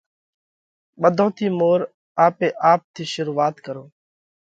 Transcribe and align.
ٻڌون 1.01 1.29
ٿِي 1.35 1.47
مور 1.59 1.79
آپي 2.25 2.47
آپ 2.71 2.81
ٿِي 2.93 3.03
شرُوعات 3.13 3.55
ڪرون 3.65 3.87